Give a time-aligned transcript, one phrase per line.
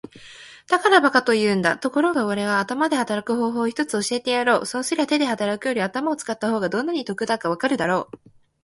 [0.67, 1.77] 「だから馬鹿と言うんだ。
[1.77, 4.65] ところがおれは頭で働く方法を一つ教えてやろう。
[4.65, 8.17] そうすりゃ手で働くより頭を使った方がどんなに得だかわかるだろう。」